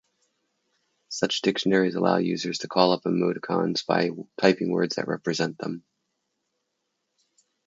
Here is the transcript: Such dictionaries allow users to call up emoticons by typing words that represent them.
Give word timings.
Such 1.09 1.41
dictionaries 1.43 1.93
allow 1.93 2.17
users 2.17 2.57
to 2.57 2.67
call 2.67 2.91
up 2.91 3.03
emoticons 3.03 3.85
by 3.85 4.09
typing 4.41 4.71
words 4.71 4.95
that 4.95 5.07
represent 5.07 5.59
them. 5.59 5.83